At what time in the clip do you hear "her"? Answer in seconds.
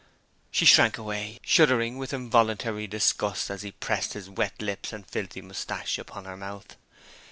6.25-6.35